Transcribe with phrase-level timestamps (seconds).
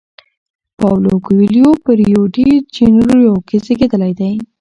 [0.77, 4.33] پاولو کویلیو په ریو ډی جنیرو کې زیږیدلی دی.